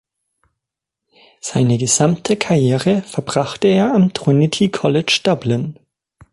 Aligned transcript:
Seine 1.41 1.77
gesamte 1.77 2.35
Karriere 2.35 3.03
verbrachte 3.03 3.67
er 3.67 3.93
am 3.93 4.13
Trinity 4.13 4.69
College 4.71 5.19
Dublin. 5.23 5.77